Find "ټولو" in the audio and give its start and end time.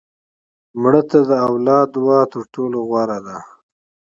2.53-2.77